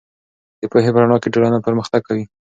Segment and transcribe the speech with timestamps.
[0.59, 2.25] د پوهې په رڼا کې ټولنه پرمختګ کوي.